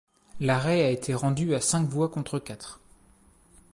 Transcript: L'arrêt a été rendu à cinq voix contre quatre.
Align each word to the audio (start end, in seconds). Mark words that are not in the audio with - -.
L'arrêt 0.39 0.81
a 0.83 0.89
été 0.89 1.13
rendu 1.13 1.53
à 1.53 1.61
cinq 1.61 1.87
voix 1.87 2.09
contre 2.09 2.39
quatre. 2.39 2.79